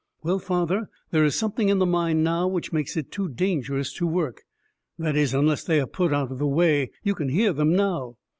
[0.23, 4.07] "Well, father, there is something in the mine now which makes it too dangerous to
[4.07, 4.45] work.
[4.97, 6.89] That is, until they are put out of the way.
[7.03, 8.17] You can hear them now."